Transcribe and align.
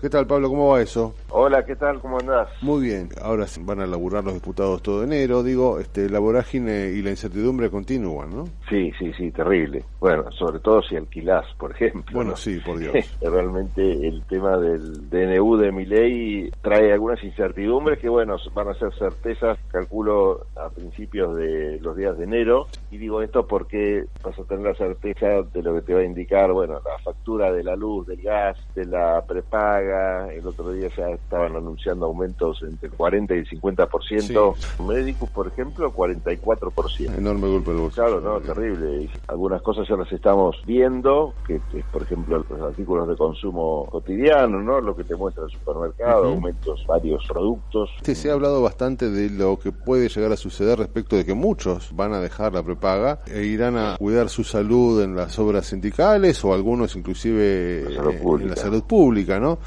¿Qué 0.00 0.08
tal, 0.08 0.26
Pablo? 0.26 0.48
¿Cómo 0.48 0.68
va 0.68 0.80
eso? 0.80 1.14
Hola, 1.32 1.64
¿qué 1.64 1.76
tal? 1.76 2.00
¿Cómo 2.00 2.18
andás? 2.18 2.48
Muy 2.60 2.82
bien. 2.82 3.08
Ahora 3.22 3.46
van 3.60 3.80
a 3.80 3.86
laburar 3.86 4.24
los 4.24 4.34
diputados 4.34 4.82
todo 4.82 5.04
enero. 5.04 5.44
Digo, 5.44 5.78
este, 5.78 6.10
la 6.10 6.18
vorágine 6.18 6.88
y 6.88 7.02
la 7.02 7.10
incertidumbre 7.10 7.70
continúan, 7.70 8.30
¿no? 8.30 8.44
Sí, 8.68 8.90
sí, 8.98 9.12
sí, 9.16 9.30
terrible. 9.30 9.84
Bueno, 10.00 10.30
sobre 10.32 10.58
todo 10.58 10.82
si 10.82 10.96
alquilás, 10.96 11.46
por 11.56 11.70
ejemplo. 11.70 12.12
Bueno, 12.12 12.34
sí, 12.34 12.58
por 12.64 12.78
Dios. 12.80 12.94
Realmente 13.20 13.80
el 14.08 14.24
tema 14.24 14.56
del 14.56 15.08
DNU 15.08 15.56
de 15.56 15.70
mi 15.70 15.86
ley 15.86 16.50
trae 16.62 16.92
algunas 16.92 17.22
incertidumbres 17.22 18.00
que, 18.00 18.08
bueno, 18.08 18.36
van 18.52 18.68
a 18.68 18.74
ser 18.74 18.92
certezas, 18.94 19.56
calculo, 19.68 20.46
a 20.56 20.68
principios 20.70 21.36
de 21.36 21.78
los 21.80 21.96
días 21.96 22.18
de 22.18 22.24
enero. 22.24 22.66
Y 22.90 22.98
digo 22.98 23.22
esto 23.22 23.46
porque 23.46 24.04
vas 24.24 24.36
a 24.36 24.44
tener 24.44 24.66
la 24.66 24.74
certeza 24.74 25.42
de 25.42 25.62
lo 25.62 25.74
que 25.74 25.82
te 25.82 25.94
va 25.94 26.00
a 26.00 26.04
indicar, 26.04 26.52
bueno, 26.52 26.80
la 26.84 26.98
factura 27.04 27.52
de 27.52 27.62
la 27.62 27.76
luz, 27.76 28.06
del 28.08 28.20
gas, 28.20 28.58
de 28.74 28.84
la 28.84 29.24
prepaga 29.24 30.32
el 30.32 30.44
otro 30.44 30.72
día 30.72 30.88
ya 30.96 31.19
estaban 31.24 31.56
anunciando 31.56 32.06
aumentos 32.06 32.62
entre 32.62 32.88
el 32.88 32.94
40 32.94 33.34
y 33.34 33.38
el 33.38 33.48
50%, 33.48 34.84
médicos, 34.86 35.30
por 35.30 35.46
ejemplo, 35.46 35.92
44%. 35.92 37.16
Enorme 37.16 37.48
golpe 37.48 37.72
del 37.72 37.90
Claro, 37.90 38.20
no, 38.20 38.40
terrible. 38.40 39.08
algunas 39.28 39.62
cosas 39.62 39.88
ya 39.88 39.96
las 39.96 40.10
estamos 40.12 40.56
viendo, 40.66 41.34
que, 41.46 41.56
es, 41.56 41.84
por 41.92 42.02
ejemplo, 42.02 42.44
los 42.48 42.60
artículos 42.60 43.08
de 43.08 43.16
consumo 43.16 43.86
cotidiano, 43.90 44.60
¿no? 44.60 44.80
Lo 44.80 44.96
que 44.96 45.04
te 45.04 45.14
muestra 45.14 45.44
el 45.44 45.50
supermercado, 45.50 46.26
aumentos 46.26 46.84
varios 46.86 47.24
productos. 47.26 47.90
se 48.02 48.30
ha 48.30 48.34
hablado 48.34 48.60
bastante 48.62 49.10
de 49.10 49.30
lo 49.30 49.58
que 49.58 49.72
puede 49.72 50.08
llegar 50.08 50.32
a 50.32 50.36
suceder 50.36 50.78
respecto 50.78 51.16
de 51.16 51.24
que 51.24 51.34
muchos 51.34 51.94
van 51.94 52.12
a 52.12 52.20
dejar 52.20 52.52
la 52.52 52.62
prepaga 52.62 53.20
e 53.26 53.44
irán 53.44 53.76
a 53.76 53.96
cuidar 53.96 54.28
su 54.28 54.44
salud 54.44 55.02
en 55.02 55.16
las 55.16 55.38
obras 55.38 55.66
sindicales 55.66 56.44
o 56.44 56.52
algunos 56.52 56.96
inclusive 56.96 57.84
en 57.94 58.48
la 58.48 58.56
salud 58.56 58.84
pública, 58.84 59.38
¿no? 59.38 59.58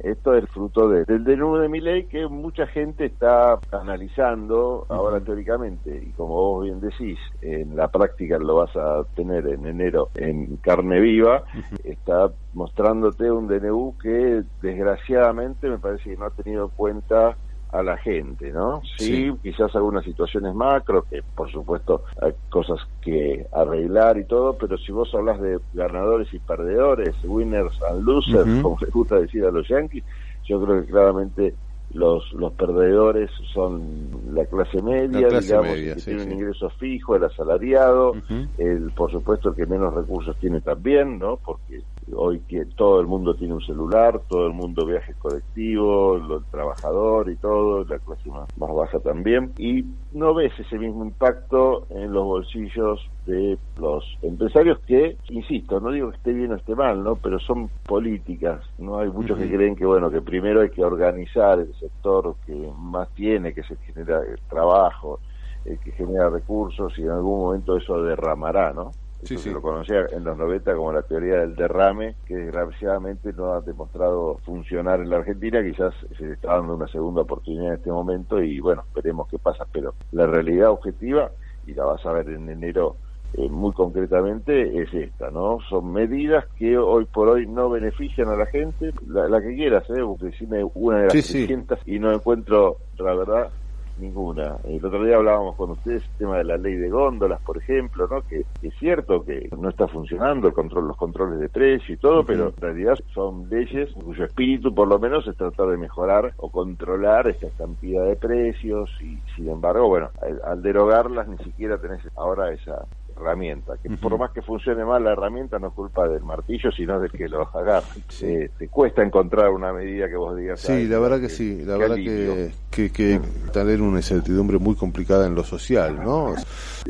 Esto 0.00 0.34
es 0.34 0.48
fruto 0.50 0.88
del 1.04 1.24
DNU 1.24 1.56
de 1.58 1.68
mi 1.68 1.80
ley 1.80 2.04
que 2.04 2.26
mucha 2.28 2.66
gente 2.66 3.06
está 3.06 3.58
analizando 3.72 4.86
ahora 4.88 5.20
teóricamente 5.20 6.04
y 6.06 6.10
como 6.12 6.34
vos 6.34 6.64
bien 6.64 6.80
decís, 6.80 7.18
en 7.42 7.76
la 7.76 7.88
práctica 7.88 8.38
lo 8.38 8.56
vas 8.56 8.74
a 8.76 9.04
tener 9.14 9.46
en 9.48 9.66
enero 9.66 10.10
en 10.14 10.56
carne 10.56 11.00
viva, 11.00 11.44
está 11.84 12.30
mostrándote 12.54 13.30
un 13.30 13.48
DNU 13.48 13.96
que 14.00 14.42
desgraciadamente 14.62 15.68
me 15.68 15.78
parece 15.78 16.10
que 16.10 16.16
no 16.16 16.26
ha 16.26 16.30
tenido 16.30 16.64
en 16.64 16.70
cuenta 16.70 17.36
a 17.72 17.82
la 17.82 17.96
gente, 17.96 18.52
¿no? 18.52 18.80
Sí, 18.96 19.32
quizás 19.42 19.74
algunas 19.74 20.04
situaciones 20.04 20.54
macro, 20.54 21.02
que 21.02 21.22
por 21.34 21.50
supuesto 21.50 22.04
hay 22.20 22.32
cosas 22.48 22.78
que 23.02 23.46
arreglar 23.52 24.18
y 24.18 24.24
todo, 24.24 24.56
pero 24.56 24.78
si 24.78 24.92
vos 24.92 25.12
hablas 25.14 25.40
de 25.40 25.58
ganadores 25.74 26.32
y 26.32 26.38
perdedores, 26.38 27.14
winners 27.24 27.78
and 27.90 28.04
losers, 28.04 28.62
como 28.62 28.78
les 28.80 28.90
gusta 28.90 29.16
decir 29.16 29.44
a 29.44 29.50
los 29.50 29.68
yankees, 29.68 30.04
yo 30.46 30.62
creo 30.62 30.80
que 30.80 30.90
claramente 30.90 31.54
los 31.90 32.32
los 32.32 32.52
perdedores 32.54 33.30
son 33.52 34.34
la 34.34 34.44
clase 34.46 34.82
media, 34.82 35.28
digamos, 35.28 35.74
que 35.74 35.94
tiene 36.04 36.22
un 36.24 36.32
ingreso 36.32 36.68
fijo, 36.70 37.16
el 37.16 37.24
asalariado, 37.24 38.14
el 38.58 38.90
por 38.92 39.10
supuesto 39.12 39.50
el 39.50 39.54
que 39.54 39.66
menos 39.66 39.94
recursos 39.94 40.36
tiene 40.38 40.60
también, 40.60 41.18
¿no? 41.18 41.38
Porque 41.44 41.82
hoy 42.14 42.40
que 42.40 42.64
todo 42.76 43.00
el 43.00 43.06
mundo 43.06 43.34
tiene 43.34 43.54
un 43.54 43.60
celular, 43.62 44.20
todo 44.28 44.46
el 44.46 44.52
mundo 44.52 44.86
viajes 44.86 45.16
colectivos, 45.16 46.22
el 46.30 46.44
trabajador 46.50 47.30
y 47.30 47.36
todo, 47.36 47.84
la 47.84 47.98
clase 47.98 48.30
más, 48.30 48.48
baja 48.56 48.98
también, 49.00 49.52
y 49.58 49.84
no 50.12 50.34
ves 50.34 50.52
ese 50.58 50.78
mismo 50.78 51.04
impacto 51.04 51.86
en 51.90 52.12
los 52.12 52.24
bolsillos 52.24 53.00
de 53.26 53.58
los 53.78 54.04
empresarios 54.22 54.78
que, 54.86 55.16
insisto, 55.30 55.80
no 55.80 55.90
digo 55.90 56.10
que 56.10 56.16
esté 56.16 56.32
bien 56.32 56.52
o 56.52 56.56
esté 56.56 56.74
mal, 56.74 57.02
¿no? 57.02 57.16
Pero 57.16 57.40
son 57.40 57.68
políticas, 57.84 58.62
¿no? 58.78 58.98
Hay 58.98 59.10
muchos 59.10 59.38
que 59.38 59.50
creen 59.50 59.74
que, 59.74 59.84
bueno, 59.84 60.10
que 60.10 60.20
primero 60.20 60.60
hay 60.60 60.70
que 60.70 60.84
organizar 60.84 61.58
el 61.58 61.74
sector 61.74 62.36
que 62.46 62.70
más 62.78 63.08
tiene, 63.14 63.52
que 63.52 63.64
se 63.64 63.76
genera 63.76 64.20
trabajo, 64.48 65.18
el 65.64 65.78
que 65.80 65.90
genera 65.92 66.30
recursos 66.30 66.96
y 66.98 67.02
en 67.02 67.10
algún 67.10 67.40
momento 67.40 67.76
eso 67.76 68.00
derramará, 68.02 68.72
¿no? 68.72 68.92
Sí, 69.22 69.38
Se 69.38 69.50
lo 69.50 69.62
conocía 69.62 70.06
en 70.12 70.24
los 70.24 70.36
90 70.36 70.74
como 70.76 70.92
la 70.92 71.02
teoría 71.02 71.38
del 71.38 71.56
derrame, 71.56 72.16
que 72.26 72.36
desgraciadamente 72.36 73.32
no 73.32 73.52
ha 73.52 73.60
demostrado 73.60 74.38
funcionar 74.44 75.00
en 75.00 75.10
la 75.10 75.16
Argentina. 75.16 75.62
Quizás 75.62 75.94
se 76.16 76.26
le 76.26 76.32
está 76.34 76.54
dando 76.54 76.74
una 76.74 76.86
segunda 76.88 77.22
oportunidad 77.22 77.68
en 77.68 77.74
este 77.74 77.90
momento 77.90 78.42
y 78.42 78.60
bueno, 78.60 78.84
veremos 78.94 79.28
qué 79.28 79.38
pasa. 79.38 79.66
Pero 79.72 79.94
la 80.12 80.26
realidad 80.26 80.70
objetiva, 80.70 81.30
y 81.66 81.74
la 81.74 81.84
vas 81.84 82.04
a 82.06 82.12
ver 82.12 82.28
en 82.28 82.48
enero 82.48 82.96
eh, 83.34 83.48
muy 83.50 83.72
concretamente 83.72 84.82
es 84.82 84.94
esta, 84.94 85.30
¿no? 85.30 85.58
Son 85.68 85.92
medidas 85.92 86.46
que 86.56 86.78
hoy 86.78 87.04
por 87.06 87.28
hoy 87.28 87.46
no 87.46 87.68
benefician 87.68 88.28
a 88.28 88.36
la 88.36 88.46
gente, 88.46 88.92
la, 89.08 89.40
que 89.42 89.54
quieras, 89.54 89.84
¿eh? 89.90 90.00
Porque 90.00 90.26
decime 90.26 90.64
una 90.74 91.00
de 91.00 91.14
las 91.14 91.26
sí, 91.26 91.46
y 91.84 91.98
no 91.98 92.12
encuentro, 92.12 92.78
la 92.98 93.14
verdad, 93.14 93.50
ninguna. 93.98 94.56
El 94.64 94.84
otro 94.84 95.04
día 95.04 95.16
hablábamos 95.16 95.56
con 95.56 95.70
ustedes 95.70 96.02
el 96.02 96.18
tema 96.18 96.38
de 96.38 96.44
la 96.44 96.56
ley 96.56 96.74
de 96.74 96.88
góndolas, 96.88 97.40
por 97.42 97.58
ejemplo, 97.58 98.06
¿no? 98.08 98.22
Que, 98.22 98.44
es 98.62 98.74
cierto 98.78 99.24
que 99.24 99.48
no 99.58 99.68
está 99.68 99.88
funcionando 99.88 100.48
el 100.48 100.54
control, 100.54 100.88
los 100.88 100.96
controles 100.96 101.38
de 101.40 101.48
precio 101.48 101.94
y 101.94 101.98
todo, 101.98 102.24
pero 102.24 102.48
en 102.48 102.60
realidad 102.60 102.98
son 103.14 103.48
leyes 103.48 103.92
cuyo 103.92 104.24
espíritu, 104.24 104.74
por 104.74 104.88
lo 104.88 104.98
menos, 104.98 105.26
es 105.26 105.36
tratar 105.36 105.68
de 105.68 105.76
mejorar 105.76 106.34
o 106.36 106.50
controlar 106.50 107.28
esta 107.28 107.48
cantidad 107.56 108.04
de 108.04 108.16
precios 108.16 108.90
y, 109.00 109.18
sin 109.34 109.48
embargo, 109.48 109.88
bueno, 109.88 110.10
al 110.44 110.62
derogarlas 110.62 111.28
ni 111.28 111.38
siquiera 111.38 111.78
tenés 111.78 112.00
ahora 112.16 112.52
esa 112.52 112.86
herramienta, 113.16 113.74
que 113.82 113.90
por 113.96 114.18
más 114.18 114.30
que 114.30 114.42
funcione 114.42 114.84
mal 114.84 115.02
la 115.02 115.12
herramienta 115.12 115.58
no 115.58 115.68
es 115.68 115.74
culpa 115.74 116.06
del 116.08 116.22
martillo, 116.22 116.70
sino 116.70 117.00
del 117.00 117.10
que 117.10 117.28
lo 117.28 117.42
agarra. 117.42 117.86
Eh, 118.22 118.50
te 118.58 118.68
cuesta 118.68 119.02
encontrar 119.02 119.50
una 119.50 119.72
medida 119.72 120.08
que 120.08 120.16
vos 120.16 120.36
digas. 120.36 120.60
Sí, 120.60 120.86
la 120.86 120.98
verdad 120.98 121.20
que 121.20 121.28
sí, 121.28 121.62
la 121.64 121.76
verdad 121.76 121.96
que, 121.96 122.50
que, 122.70 122.90
que 122.90 123.20
tener 123.52 123.82
una 123.82 123.98
incertidumbre 123.98 124.58
muy 124.58 124.74
complicada 124.74 125.26
en 125.26 125.34
lo 125.34 125.44
social, 125.44 126.02
¿no? 126.02 126.34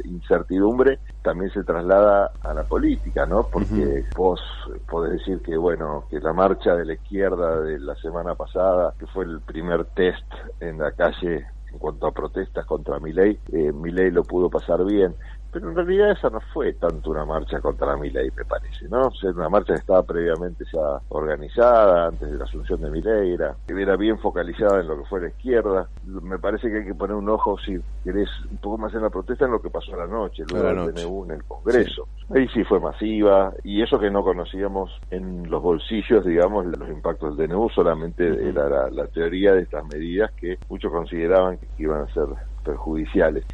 Incertidumbre 0.05 1.01
también 1.23 1.51
se 1.51 1.65
traslada 1.65 2.31
a 2.43 2.55
la 2.55 2.63
política, 2.63 3.27
¿no? 3.27 3.49
Porque 3.49 4.05
vos 4.17 4.41
podés 4.89 5.19
decir 5.19 5.41
que, 5.41 5.57
bueno, 5.57 6.05
que 6.09 6.21
la 6.21 6.33
marcha 6.33 6.75
de 6.75 6.85
la 6.85 6.95
izquierda 6.95 7.61
de 7.61 7.81
la 7.81 7.97
semana 7.97 8.35
pasada, 8.35 8.95
que 8.99 9.07
fue 9.07 9.25
el 9.25 9.41
primer 9.41 9.87
test 9.87 10.27
en 10.61 10.79
la 10.79 10.93
calle 10.93 11.47
en 11.73 11.79
cuanto 11.79 12.07
a 12.07 12.13
protestas 12.13 12.65
contra 12.65 13.01
mi 13.01 13.13
ley, 13.13 13.39
eh, 13.53 13.73
mi 13.73 13.91
ley 13.91 14.11
lo 14.11 14.23
pudo 14.23 14.49
pasar 14.49 14.85
bien 14.85 15.15
pero 15.57 15.71
en 15.71 15.75
realidad 15.75 16.11
esa 16.11 16.29
no 16.29 16.39
fue 16.53 16.75
tanto 16.75 17.13
una 17.13 17.25
marcha 17.25 17.63
contra 17.63 17.97
Milei, 17.97 18.31
me 18.37 18.45
parece, 18.45 18.87
¿no? 18.91 19.07
O 19.07 19.29
una 19.35 19.49
marcha 19.49 19.73
que 19.73 19.81
estaba 19.81 20.03
previamente 20.03 20.67
ya 20.71 21.01
organizada, 21.09 22.09
antes 22.09 22.31
de 22.31 22.37
la 22.37 22.45
asunción 22.45 22.83
de 22.83 22.91
Milei, 22.91 23.33
era, 23.33 23.57
era 23.67 23.97
bien 23.97 24.19
focalizada 24.19 24.83
en 24.83 24.89
lo 24.89 24.99
que 24.99 25.09
fue 25.09 25.23
la 25.23 25.29
izquierda. 25.29 25.89
Me 26.05 26.39
parece 26.39 26.69
que 26.69 26.81
hay 26.81 26.85
que 26.85 26.95
poner 26.95 27.17
un 27.17 27.31
ojo, 27.31 27.57
si 27.57 27.81
querés, 28.05 28.29
un 28.51 28.59
poco 28.59 28.77
más 28.77 28.93
en 28.93 29.01
la 29.01 29.09
protesta, 29.09 29.47
en 29.47 29.53
lo 29.53 29.63
que 29.63 29.71
pasó 29.71 29.95
a 29.95 30.05
la 30.05 30.07
noche, 30.07 30.45
luego 30.47 30.85
del 30.85 30.95
DNU 30.95 31.25
en 31.25 31.31
el 31.31 31.45
Congreso. 31.45 32.07
Ahí 32.35 32.47
sí 32.49 32.63
fue 32.65 32.79
masiva, 32.79 33.55
y 33.65 33.81
eso 33.81 33.99
que 33.99 34.11
no 34.11 34.23
conocíamos 34.23 34.91
en 35.09 35.51
los 35.51 35.63
bolsillos, 35.63 36.23
digamos, 36.27 36.67
los 36.67 36.91
impactos 36.91 37.35
del 37.35 37.49
DNU, 37.49 37.71
solamente 37.71 38.47
era 38.47 38.69
la, 38.69 38.91
la 38.91 39.07
teoría 39.07 39.55
de 39.55 39.63
estas 39.63 39.87
medidas 39.87 40.31
que 40.33 40.59
muchos 40.69 40.93
consideraban 40.93 41.57
que 41.57 41.67
iban 41.79 42.03
a 42.03 42.13
ser 42.13 42.27
perjudiciales. 42.63 43.47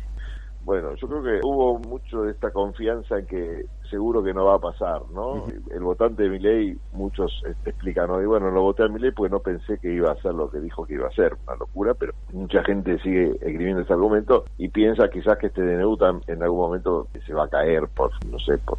Bueno, 0.64 0.94
yo 0.94 1.08
creo 1.08 1.22
que 1.22 1.40
hubo 1.42 1.78
mucho 1.80 2.22
de 2.22 2.32
esta 2.32 2.50
confianza 2.50 3.18
en 3.18 3.26
que 3.26 3.66
seguro 3.90 4.22
que 4.22 4.32
no 4.32 4.44
va 4.44 4.54
a 4.54 4.58
pasar, 4.58 5.02
¿no? 5.12 5.46
El 5.70 5.82
votante 5.82 6.22
de 6.22 6.30
mi 6.30 6.38
ley, 6.38 6.76
muchos 6.92 7.42
explican 7.64 8.10
hoy, 8.10 8.24
bueno, 8.26 8.50
lo 8.50 8.62
voté 8.62 8.84
a 8.84 8.88
mi 8.88 8.98
ley 8.98 9.10
porque 9.10 9.30
no 9.30 9.40
pensé 9.40 9.78
que 9.78 9.92
iba 9.92 10.10
a 10.10 10.14
hacer 10.14 10.34
lo 10.34 10.50
que 10.50 10.60
dijo 10.60 10.86
que 10.86 10.94
iba 10.94 11.06
a 11.06 11.10
hacer, 11.10 11.36
una 11.46 11.56
locura, 11.56 11.94
pero 11.94 12.12
mucha 12.32 12.62
gente 12.64 12.98
sigue 13.00 13.32
escribiendo 13.32 13.82
ese 13.82 13.92
argumento 13.92 14.44
y 14.56 14.68
piensa 14.68 15.10
quizás 15.10 15.36
que 15.38 15.48
este 15.48 15.62
DNU 15.62 15.98
en 16.26 16.42
algún 16.42 16.58
momento 16.58 17.08
se 17.26 17.34
va 17.34 17.44
a 17.44 17.48
caer 17.48 17.88
por, 17.88 18.10
no 18.30 18.38
sé, 18.38 18.56
por 18.58 18.78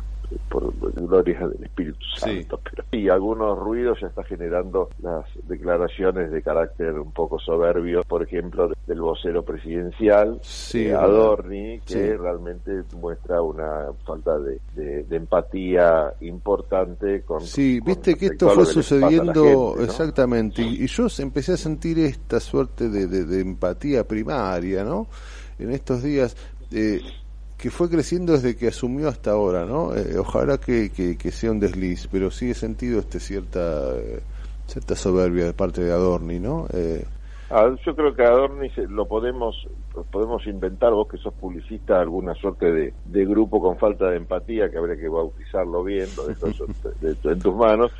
por 0.72 0.91
gloria 0.94 1.47
del 1.47 1.63
Espíritu 1.63 2.06
Santo. 2.16 2.59
Pero 2.63 2.84
sí, 2.91 3.09
algunos 3.09 3.57
ruidos 3.57 4.00
ya 4.01 4.07
está 4.07 4.24
generando 4.24 4.90
las 5.01 5.25
declaraciones 5.47 6.31
de 6.31 6.41
carácter 6.41 7.00
un 7.00 7.12
poco 7.12 7.39
soberbio, 7.39 8.01
por 8.04 8.24
ejemplo, 8.24 8.71
del 8.88 9.01
vocero 9.01 9.44
presidencial, 9.44 10.39
eh, 10.74 10.94
Adorni, 10.94 11.80
que 11.81 12.18
realmente 12.18 12.83
muestra 12.95 13.42
una 13.42 13.92
falta 14.06 14.38
de, 14.39 14.60
de, 14.75 15.15
empatía 15.15 16.13
importante 16.21 17.21
con... 17.21 17.42
Sí, 17.42 17.80
viste 17.86 18.15
que 18.15 18.27
esto 18.27 18.50
fue 18.50 18.65
sucediendo 18.65 19.75
exactamente, 19.80 20.62
y, 20.62 20.88
yo 20.88 21.07
empecé 21.19 21.54
a 21.54 21.57
sentir 21.57 22.00
esta 22.00 22.39
suerte 22.39 22.89
de, 22.89 23.07
de 23.07 23.42
empatía 23.42 24.07
primaria, 24.07 24.83
¿no? 24.83 25.07
En 25.60 25.71
estos 25.71 26.04
días... 26.04 26.36
Eh, 26.71 27.01
que 27.63 27.71
fue 27.71 27.89
creciendo 27.89 28.33
desde 28.33 28.57
que 28.57 28.68
asumió 28.68 29.07
hasta 29.07 29.31
ahora, 29.31 29.65
¿no? 29.65 29.95
Eh, 29.95 30.18
ojalá 30.18 30.57
que, 30.57 30.92
que, 30.92 31.31
sea 31.31 31.50
un 31.50 31.62
desliz, 31.62 32.10
pero 32.12 32.30
sí 32.30 32.51
he 32.51 32.54
sentido 32.54 33.00
este 33.00 33.21
cierta 33.21 33.94
cierta 34.68 34.98
soberbia 34.98 35.45
de 35.45 35.54
parte 35.54 35.81
de 35.81 35.94
Adorni, 35.94 36.42
¿no? 36.42 36.68
Eh, 36.74 37.06
Ah, 37.55 37.71
yo 37.85 37.95
creo 37.95 38.15
que 38.15 38.23
Adornis 38.23 38.75
lo 38.89 39.07
podemos 39.07 39.67
podemos 40.09 40.47
inventar, 40.47 40.91
vos 40.91 41.07
que 41.07 41.19
sos 41.19 41.35
publicista, 41.35 42.01
alguna 42.01 42.33
suerte 42.33 42.71
de, 42.71 42.94
de 43.05 43.25
grupo 43.25 43.61
con 43.61 43.77
falta 43.77 44.09
de 44.09 44.17
empatía, 44.17 44.71
que 44.71 44.79
habría 44.79 44.97
que 44.97 45.07
bautizarlo 45.07 45.83
bien, 45.83 46.07
lo 46.17 46.25
dejo 46.25 46.47
en 47.29 47.39
tus 47.39 47.55
manos, 47.55 47.91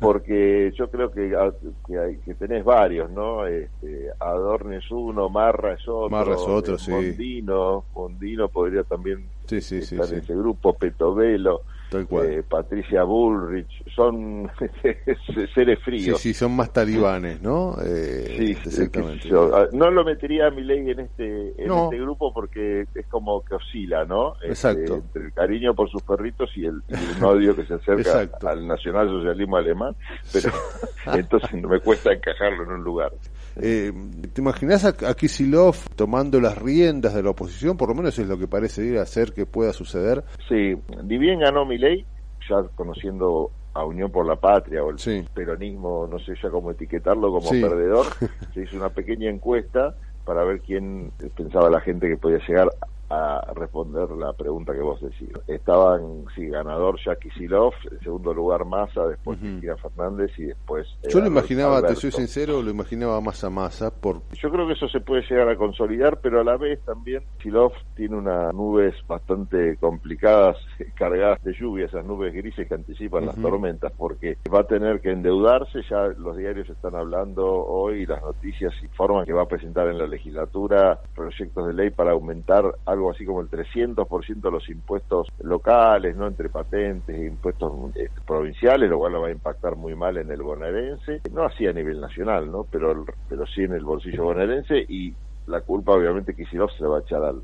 porque 0.00 0.72
yo 0.74 0.90
creo 0.90 1.12
que, 1.12 1.36
ah, 1.36 1.52
que, 1.86 1.98
hay, 1.98 2.16
que 2.20 2.34
tenés 2.34 2.64
varios, 2.64 3.10
¿no? 3.10 3.46
Este, 3.46 4.08
Adorni 4.18 4.76
es 4.76 4.90
uno, 4.90 5.28
Marra 5.28 5.74
es 5.74 5.86
otro, 5.86 6.08
Marra 6.08 6.34
es 6.34 6.40
otro, 6.40 6.78
sí. 6.78 6.90
Mondino, 6.90 7.84
Mondino 7.94 8.48
podría 8.48 8.82
también 8.84 9.28
sí, 9.46 9.60
sí, 9.60 9.76
estar 9.76 10.06
sí, 10.06 10.14
en 10.14 10.20
ese 10.20 10.34
grupo, 10.34 10.72
Petovelo. 10.72 11.62
Eh, 11.94 12.42
Patricia 12.48 13.02
Bullrich, 13.04 13.68
son 13.94 14.50
seres 15.54 15.78
fríos. 15.80 16.18
Sí, 16.20 16.32
sí, 16.32 16.34
son 16.34 16.56
más 16.56 16.72
talibanes, 16.72 17.40
¿no? 17.42 17.76
Eh, 17.84 18.34
sí, 18.36 18.50
exactamente. 18.52 19.28
Ah, 19.32 19.66
no 19.72 19.90
lo 19.90 20.04
metería 20.04 20.46
a 20.46 20.50
mi 20.50 20.62
ley 20.62 20.90
en 20.90 21.00
este 21.00 21.62
en 21.62 21.70
este 21.70 21.98
grupo 21.98 22.32
porque 22.32 22.86
es 22.94 23.06
como 23.08 23.44
que 23.44 23.54
oscila, 23.54 24.04
¿no? 24.04 24.34
Este, 24.36 24.48
Exacto. 24.48 24.94
entre 24.94 25.24
el 25.26 25.32
cariño 25.32 25.74
por 25.74 25.90
sus 25.90 26.02
perritos 26.02 26.50
y 26.56 26.66
el, 26.66 26.82
odio 27.22 27.54
que 27.54 27.64
se 27.64 27.74
acerca 27.74 28.28
al 28.48 28.66
nacionalsocialismo 28.66 29.56
alemán, 29.56 29.94
pero 30.32 30.50
entonces 31.14 31.54
no 31.54 31.68
me 31.68 31.80
cuesta 31.80 32.12
encajarlo 32.12 32.64
en 32.64 32.70
un 32.70 32.84
lugar. 32.84 33.12
Eh, 33.60 33.92
¿Te 34.32 34.40
imaginas 34.40 34.84
a, 34.84 34.88
a, 35.08 35.14
Kisilov 35.14 35.76
tomando 35.96 36.40
las 36.40 36.56
riendas 36.56 37.14
de 37.14 37.22
la 37.22 37.30
oposición? 37.30 37.76
Por 37.76 37.88
lo 37.88 37.94
menos 37.94 38.18
es 38.18 38.26
lo 38.26 38.38
que 38.38 38.48
parece 38.48 38.84
ir 38.84 38.98
a 38.98 39.06
ser 39.06 39.32
que 39.32 39.46
pueda 39.46 39.72
suceder. 39.72 40.24
Sí, 40.48 40.74
ni 41.04 41.18
bien 41.18 41.40
ganó 41.40 41.64
mi 41.64 41.78
ley, 41.78 42.06
ya 42.48 42.62
conociendo 42.74 43.50
a 43.74 43.84
Unión 43.84 44.10
por 44.10 44.26
la 44.26 44.36
Patria 44.36 44.82
o 44.84 44.90
el 44.90 45.28
peronismo, 45.34 46.06
no 46.10 46.18
sé 46.18 46.34
ya 46.42 46.50
cómo 46.50 46.70
etiquetarlo 46.70 47.32
como 47.32 47.50
perdedor, 47.50 48.06
se 48.54 48.62
hizo 48.62 48.76
una 48.76 48.90
pequeña 48.90 49.30
encuesta 49.30 49.94
para 50.24 50.44
ver 50.44 50.60
quién 50.60 51.10
pensaba 51.36 51.70
la 51.70 51.80
gente 51.80 52.08
que 52.08 52.16
podía 52.16 52.38
llegar 52.46 52.68
a 53.12 53.52
responder 53.54 54.10
la 54.10 54.32
pregunta 54.32 54.72
que 54.72 54.80
vos 54.80 55.00
decís. 55.00 55.28
Estaban, 55.46 56.24
sí, 56.34 56.48
ganador 56.48 56.98
Jackie 57.04 57.30
Silov, 57.32 57.74
en 57.90 58.00
segundo 58.00 58.32
lugar 58.32 58.64
Massa, 58.64 59.06
después 59.06 59.38
Cristina 59.38 59.76
Fernández 59.76 60.30
y 60.38 60.44
después... 60.44 60.86
Yo 61.08 61.20
lo 61.20 61.26
imaginaba, 61.26 61.82
te 61.82 61.94
soy 61.94 62.10
sincero, 62.10 62.62
lo 62.62 62.70
imaginaba 62.70 63.20
más 63.20 63.44
a 63.44 63.50
Massa 63.50 63.90
por... 63.90 64.22
Yo 64.32 64.50
creo 64.50 64.66
que 64.66 64.72
eso 64.72 64.88
se 64.88 65.00
puede 65.00 65.22
llegar 65.28 65.48
a 65.50 65.56
consolidar, 65.56 66.20
pero 66.20 66.40
a 66.40 66.44
la 66.44 66.56
vez 66.56 66.80
también 66.86 67.22
Silov 67.42 67.72
tiene 67.94 68.16
unas 68.16 68.54
nubes 68.54 68.94
bastante 69.06 69.76
complicadas, 69.76 70.56
cargadas 70.94 71.42
de 71.44 71.52
lluvia, 71.52 71.86
esas 71.86 72.06
nubes 72.06 72.32
grises 72.32 72.66
que 72.66 72.74
anticipan 72.74 73.26
las 73.26 73.36
tormentas, 73.36 73.92
porque 73.96 74.38
va 74.52 74.60
a 74.60 74.64
tener 74.64 75.02
que 75.02 75.10
endeudarse, 75.10 75.82
ya 75.90 76.06
los 76.16 76.36
diarios 76.36 76.68
están 76.70 76.94
hablando 76.94 77.46
hoy, 77.46 78.06
las 78.06 78.22
noticias 78.22 78.72
informan 78.82 79.26
que 79.26 79.34
va 79.34 79.42
a 79.42 79.48
presentar 79.48 79.88
en 79.88 79.98
la 79.98 80.06
legislatura 80.06 80.98
proyectos 81.14 81.66
de 81.66 81.74
ley 81.74 81.90
para 81.90 82.12
aumentar 82.12 82.64
algo 82.86 83.01
así 83.10 83.24
como 83.24 83.40
el 83.40 83.48
300% 83.48 84.40
de 84.40 84.50
los 84.50 84.68
impuestos 84.68 85.28
locales, 85.40 86.16
no 86.16 86.26
entre 86.26 86.48
patentes 86.48 87.16
e 87.16 87.26
impuestos 87.26 87.94
eh, 87.96 88.08
provinciales, 88.26 88.88
lo 88.88 88.98
cual 88.98 89.12
lo 89.12 89.22
va 89.22 89.28
a 89.28 89.32
impactar 89.32 89.76
muy 89.76 89.94
mal 89.94 90.16
en 90.16 90.30
el 90.30 90.42
bonaerense, 90.42 91.22
no 91.32 91.44
así 91.44 91.66
a 91.66 91.72
nivel 91.72 92.00
nacional, 92.00 92.50
¿no? 92.50 92.66
Pero, 92.70 93.04
pero 93.28 93.46
sí 93.46 93.62
en 93.62 93.72
el 93.72 93.84
bolsillo 93.84 94.24
bonaerense 94.24 94.84
y 94.88 95.14
la 95.46 95.60
culpa 95.62 95.92
obviamente 95.92 96.34
que 96.34 96.44
no 96.52 96.68
se 96.68 96.86
va 96.86 96.98
a 96.98 97.00
echar 97.00 97.24
al, 97.24 97.42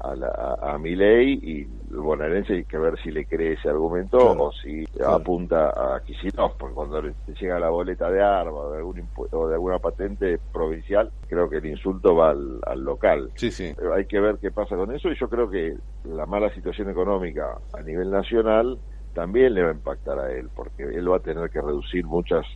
a, 0.00 0.14
la, 0.14 0.28
a, 0.28 0.78
ley 0.78 1.38
y 1.42 1.62
el 1.92 2.00
bonaerense 2.00 2.54
hay 2.54 2.64
que 2.64 2.78
ver 2.78 2.98
si 3.02 3.10
le 3.10 3.26
cree 3.26 3.54
ese 3.54 3.68
argumento 3.68 4.18
o 4.18 4.52
si 4.52 4.84
apunta 5.04 5.70
a 5.70 6.00
Kicillof, 6.00 6.54
porque 6.56 6.74
cuando 6.74 7.02
le 7.02 7.14
llega 7.38 7.58
la 7.58 7.70
boleta 7.70 8.10
de 8.10 8.22
arma 8.22 8.52
o 8.52 8.72
de, 8.72 8.78
algún 8.78 9.08
o 9.32 9.48
de 9.48 9.54
alguna 9.54 9.78
patente 9.78 10.38
provincial, 10.52 11.10
creo 11.28 11.48
que 11.50 11.56
el 11.56 11.66
insulto 11.66 12.14
va 12.14 12.30
al, 12.30 12.80
local. 12.80 13.30
Sí, 13.34 13.50
sí. 13.50 13.74
hay 13.94 14.06
que 14.06 14.20
ver 14.20 14.38
qué 14.38 14.50
pasa 14.50 14.76
con 14.76 14.94
eso 14.94 15.10
y 15.10 15.18
yo 15.18 15.28
creo 15.28 15.50
que 15.50 15.76
la 16.04 16.26
mala 16.26 16.52
situación 16.54 16.88
económica 16.90 17.58
a 17.72 17.82
nivel 17.82 18.10
nacional 18.10 18.78
también 19.14 19.54
le 19.54 19.62
va 19.64 19.70
a 19.70 19.74
impactar 19.74 20.18
a 20.20 20.32
él, 20.32 20.48
porque 20.54 20.84
él 20.84 21.10
va 21.10 21.16
a 21.16 21.20
tener 21.20 21.50
que 21.50 21.60
reducir 21.60 22.06
muchas 22.06 22.46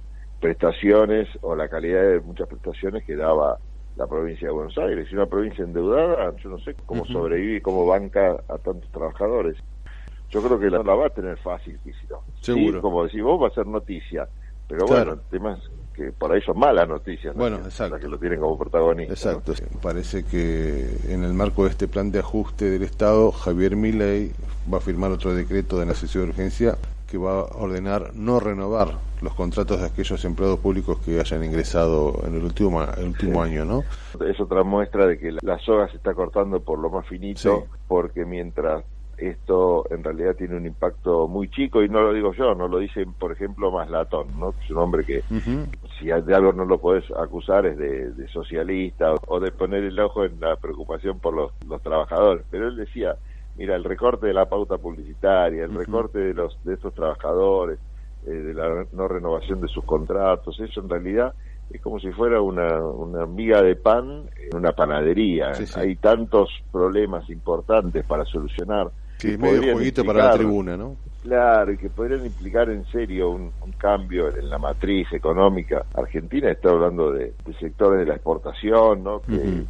prestaciones 0.40 1.28
o 1.40 1.56
la 1.56 1.68
calidad 1.68 2.02
de 2.02 2.20
muchas 2.20 2.48
prestaciones 2.48 3.04
que 3.04 3.16
daba 3.16 3.58
la 3.96 4.06
provincia 4.06 4.48
de 4.48 4.54
Buenos 4.54 4.76
Aires. 4.78 5.08
Y 5.10 5.14
una 5.14 5.26
provincia 5.26 5.64
endeudada, 5.64 6.34
yo 6.36 6.50
no 6.50 6.58
sé 6.58 6.74
cómo 6.86 7.04
sobrevive 7.06 7.56
y 7.56 7.60
cómo 7.60 7.86
banca 7.86 8.42
a 8.48 8.58
tantos 8.58 8.90
trabajadores. 8.90 9.56
Yo 10.30 10.42
creo 10.42 10.58
que 10.58 10.70
la, 10.70 10.82
la 10.82 10.94
va 10.94 11.06
a 11.06 11.10
tener 11.10 11.36
fácil, 11.38 11.78
Seguro. 12.40 12.78
Sí, 12.78 12.80
como 12.80 13.04
decís 13.04 13.22
vos, 13.22 13.42
va 13.42 13.48
a 13.48 13.50
ser 13.50 13.66
noticia. 13.66 14.28
Pero 14.66 14.86
bueno, 14.86 15.12
el 15.12 15.20
tema 15.30 15.54
es 15.54 15.70
que 15.94 16.12
ahí 16.32 16.40
son 16.40 16.58
malas 16.58 16.88
noticias. 16.88 17.34
Bueno, 17.36 17.56
exacto. 17.58 17.98
que 17.98 18.08
lo 18.08 18.18
tienen 18.18 18.40
como 18.40 18.56
protagonista. 18.56 19.12
Exacto. 19.12 19.52
Parece 19.82 20.24
que 20.24 20.88
en 21.08 21.24
el 21.24 21.34
marco 21.34 21.64
de 21.64 21.70
este 21.70 21.88
plan 21.88 22.10
de 22.10 22.20
ajuste 22.20 22.70
del 22.70 22.82
Estado, 22.82 23.30
Javier 23.32 23.76
Milei 23.76 24.32
va 24.72 24.78
a 24.78 24.80
firmar 24.80 25.10
otro 25.10 25.34
decreto 25.34 25.78
de 25.78 25.86
necesidad 25.86 26.24
de 26.24 26.30
urgencia 26.30 26.78
que 27.12 27.18
va 27.18 27.40
a 27.40 27.44
ordenar 27.58 28.14
no 28.14 28.40
renovar 28.40 28.88
los 29.20 29.34
contratos 29.34 29.78
de 29.78 29.86
aquellos 29.86 30.24
empleados 30.24 30.58
públicos 30.60 30.98
que 31.04 31.20
hayan 31.20 31.44
ingresado 31.44 32.14
en 32.26 32.36
el 32.36 32.42
último, 32.42 32.82
el 32.82 33.04
último 33.04 33.42
año, 33.42 33.66
¿no? 33.66 33.84
Es 34.26 34.40
otra 34.40 34.64
muestra 34.64 35.06
de 35.06 35.18
que 35.18 35.36
la 35.42 35.58
soga 35.58 35.90
se 35.90 35.98
está 35.98 36.14
cortando 36.14 36.60
por 36.60 36.78
lo 36.78 36.88
más 36.88 37.06
finito, 37.06 37.66
porque 37.86 38.24
mientras 38.24 38.82
esto 39.18 39.84
en 39.90 40.02
realidad 40.02 40.36
tiene 40.36 40.56
un 40.56 40.64
impacto 40.64 41.28
muy 41.28 41.50
chico 41.50 41.82
y 41.82 41.88
no 41.90 42.00
lo 42.00 42.14
digo 42.14 42.32
yo, 42.32 42.54
no 42.54 42.66
lo 42.66 42.78
dice 42.78 43.06
por 43.18 43.30
ejemplo 43.30 43.70
Maslatón, 43.70 44.28
¿no? 44.38 44.54
Es 44.64 44.70
un 44.70 44.78
hombre 44.78 45.04
que 45.04 45.22
si 45.98 46.06
de 46.06 46.34
algo 46.34 46.54
no 46.54 46.64
lo 46.64 46.78
puedes 46.78 47.04
acusar 47.10 47.66
es 47.66 47.76
de, 47.76 48.26
socialista 48.28 49.12
o, 49.26 49.38
de 49.38 49.52
poner 49.52 49.84
el 49.84 50.00
ojo 50.00 50.24
en 50.24 50.40
la 50.40 50.56
preocupación 50.56 51.18
por 51.18 51.34
los, 51.34 51.52
los 51.68 51.82
trabajadores, 51.82 52.42
pero 52.50 52.68
él 52.68 52.76
decía, 52.76 53.16
mira, 53.56 53.76
el 53.76 53.84
recorte 53.84 54.26
de 54.26 54.34
la 54.34 54.46
pauta 54.46 54.78
publicitaria, 54.78 55.64
el 55.64 55.74
recorte 55.74 56.18
de 56.18 56.34
los 56.34 56.58
de 56.64 56.74
estos 56.74 56.94
trabajadores, 56.94 57.78
eh, 58.26 58.30
de 58.30 58.54
la 58.54 58.86
no 58.92 59.08
renovación 59.08 59.60
de 59.60 59.68
sus 59.68 59.84
contratos, 59.84 60.58
eso 60.60 60.80
en 60.80 60.88
realidad 60.88 61.34
es 61.70 61.80
como 61.80 61.98
si 61.98 62.10
fuera 62.12 62.40
una, 62.40 62.80
una 62.80 63.26
miga 63.26 63.62
de 63.62 63.76
pan 63.76 64.28
en 64.38 64.56
una 64.56 64.72
panadería. 64.72 65.52
Hay 65.76 65.96
tantos 65.96 66.50
problemas 66.70 67.28
importantes 67.30 68.04
para 68.04 68.24
solucionar. 68.26 68.90
Que 69.22 69.38
medio 69.38 69.74
jueguito 69.74 70.04
para 70.04 70.24
la 70.24 70.34
tribuna, 70.34 70.76
¿no? 70.76 70.96
Claro, 71.22 71.70
y 71.70 71.78
que 71.78 71.88
podrían 71.88 72.26
implicar 72.26 72.68
en 72.70 72.84
serio 72.86 73.30
un, 73.30 73.52
cambio 73.78 74.28
en 74.36 74.50
la 74.50 74.58
matriz 74.58 75.12
económica. 75.12 75.84
Argentina 75.94 76.50
está 76.50 76.70
hablando 76.70 77.12
de, 77.12 77.32
sectores 77.60 78.00
de 78.00 78.06
la 78.06 78.14
exportación, 78.14 79.02
¿no? 79.02 79.22
que 79.22 79.64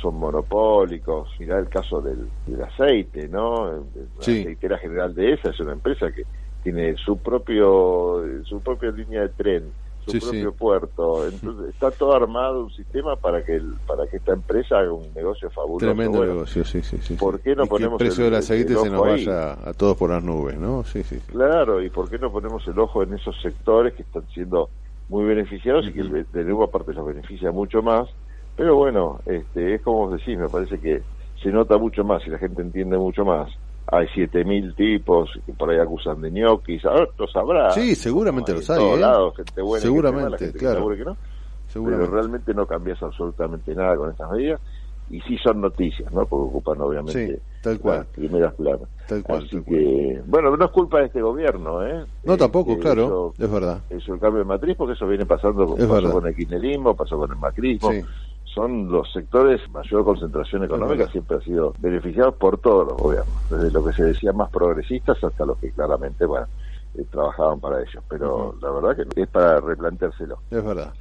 son 0.00 0.16
monopólicos. 0.16 1.28
Mirá 1.38 1.58
el 1.58 1.68
caso 1.68 2.00
del, 2.00 2.28
aceite, 2.62 3.28
¿no? 3.28 3.70
La 3.70 3.82
aceitera 4.20 4.78
general 4.78 5.14
de 5.14 5.32
esa 5.32 5.50
es 5.50 5.60
una 5.60 5.72
empresa 5.72 6.10
que 6.12 6.24
tiene 6.62 6.96
su 6.96 7.18
propio 7.18 8.22
su 8.44 8.60
propia 8.60 8.90
línea 8.90 9.22
de 9.22 9.28
tren, 9.28 9.64
su 10.04 10.18
propio 10.18 10.52
puerto. 10.52 11.26
Entonces 11.26 11.70
está 11.70 11.90
todo 11.90 12.14
armado 12.14 12.64
un 12.64 12.70
sistema 12.70 13.16
para 13.16 13.44
que 13.44 13.60
para 13.86 14.06
que 14.06 14.18
esta 14.18 14.32
empresa 14.32 14.78
haga 14.78 14.92
un 14.92 15.12
negocio 15.14 15.50
fabuloso. 15.50 15.86
Tremendo 15.86 16.24
negocio, 16.24 16.64
sí, 16.64 16.82
sí, 16.82 16.98
sí. 16.98 17.14
¿Por 17.14 17.40
qué 17.40 17.54
no 17.54 17.66
ponemos 17.66 18.00
el 18.00 18.06
precio 18.06 18.24
del 18.24 18.34
aceite 18.34 18.74
se 18.74 18.90
nos 18.90 19.00
vaya 19.00 19.52
a 19.52 19.72
todos 19.72 19.96
por 19.96 20.10
las 20.10 20.22
nubes, 20.22 20.58
no? 20.58 20.84
Sí, 20.84 21.02
sí, 21.02 21.18
Claro, 21.26 21.82
y 21.82 21.90
¿por 21.90 22.08
qué 22.08 22.18
no 22.18 22.30
ponemos 22.30 22.66
el 22.68 22.78
ojo 22.78 23.02
en 23.02 23.14
esos 23.14 23.40
sectores 23.40 23.94
que 23.94 24.02
están 24.02 24.26
siendo 24.28 24.70
muy 25.08 25.24
beneficiados 25.24 25.86
y 25.86 25.92
que 25.92 26.00
el 26.00 26.26
de 26.30 26.44
nuevo 26.44 26.64
aparte 26.64 26.92
los 26.92 27.06
beneficia 27.06 27.50
mucho 27.50 27.82
más? 27.82 28.08
Pero 28.56 28.76
bueno, 28.76 29.20
este, 29.26 29.74
es 29.74 29.82
como 29.82 30.10
decís, 30.10 30.38
me 30.38 30.48
parece 30.48 30.78
que 30.80 31.02
se 31.42 31.50
nota 31.50 31.76
mucho 31.76 32.04
más 32.04 32.26
y 32.26 32.30
la 32.30 32.38
gente 32.38 32.62
entiende 32.62 32.96
mucho 32.96 33.24
más. 33.24 33.50
Hay 33.86 34.06
7.000 34.06 34.74
tipos 34.74 35.30
que 35.44 35.52
por 35.52 35.70
ahí 35.70 35.78
acusan 35.78 36.20
de 36.22 36.30
ñoquis, 36.30 36.84
ahora 36.86 37.06
lo 37.18 37.26
sabrá. 37.28 37.70
Sí, 37.70 37.94
seguramente 37.94 38.54
lo 38.54 38.62
sabe. 38.62 38.82
¿eh? 38.94 39.32
gente 39.36 39.62
buena 39.62 39.82
seguramente, 39.82 40.52
claro. 40.52 40.88
Que 40.88 41.04
no. 41.04 41.16
Pero 41.72 42.06
realmente 42.06 42.54
no 42.54 42.66
cambias 42.66 43.02
absolutamente 43.02 43.74
nada 43.74 43.96
con 43.96 44.10
estas 44.10 44.30
medidas 44.30 44.60
y 45.10 45.20
sí 45.22 45.36
son 45.38 45.60
noticias, 45.60 46.10
¿no? 46.12 46.24
Porque 46.24 46.48
ocupan 46.48 46.80
obviamente 46.80 47.40
tal 47.62 47.78
cual. 47.78 47.98
las 47.98 48.06
primeras 48.06 48.54
planas. 48.54 48.88
Tal 49.06 49.22
cual, 49.22 49.44
Así 49.44 49.62
que, 49.62 50.22
bueno, 50.26 50.56
no 50.56 50.64
es 50.64 50.70
culpa 50.70 51.00
de 51.00 51.06
este 51.06 51.20
gobierno, 51.20 51.86
¿eh? 51.86 52.06
No, 52.22 52.36
tampoco, 52.36 52.72
este, 52.72 52.82
claro, 52.84 53.34
es 53.38 53.50
verdad. 53.50 53.82
Eso 53.90 54.14
el 54.14 54.20
cambio 54.20 54.38
de 54.38 54.44
matriz, 54.46 54.76
porque 54.76 54.94
eso 54.94 55.06
viene 55.06 55.26
pasando 55.26 55.74
pasó 55.76 56.10
con 56.10 56.26
el 56.26 56.34
kirchnerismo, 56.34 56.94
pasó 56.94 57.18
con 57.18 57.30
el 57.30 57.36
macrismo. 57.36 57.90
Sí 57.90 58.02
son 58.44 58.90
los 58.90 59.12
sectores 59.12 59.60
mayor 59.70 60.04
concentración 60.04 60.64
económica 60.64 61.08
siempre 61.08 61.38
ha 61.38 61.40
sido 61.40 61.74
beneficiados 61.78 62.34
por 62.34 62.58
todos 62.58 62.86
los 62.88 62.96
gobiernos, 62.96 63.50
desde 63.50 63.70
lo 63.70 63.84
que 63.84 63.92
se 63.92 64.04
decía 64.04 64.32
más 64.32 64.50
progresistas 64.50 65.22
hasta 65.22 65.44
los 65.44 65.58
que 65.58 65.70
claramente 65.72 66.24
bueno 66.24 66.46
eh, 66.94 67.04
trabajaban 67.10 67.60
para 67.60 67.80
ellos, 67.80 68.02
pero 68.08 68.54
la 68.60 68.70
verdad 68.70 68.96
que 68.96 69.22
es 69.22 69.28
para 69.28 69.60
replanteárselo. 69.60 70.38
Es 70.50 70.64
verdad. 70.64 70.92